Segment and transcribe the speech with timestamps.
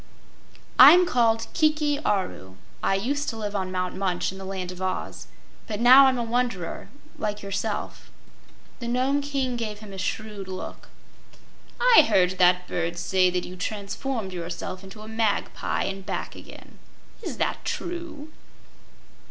[0.79, 2.55] "I'm called Kiki Aru.
[2.81, 5.27] I used to live on Mount Munch in the Land of Oz,
[5.67, 6.89] but now I'm a wanderer
[7.19, 8.09] like yourself."
[8.79, 10.89] The Nome King gave him a shrewd look.
[11.79, 16.79] "I heard that bird say that you transformed yourself into a magpie and back again.
[17.21, 18.29] Is that true?"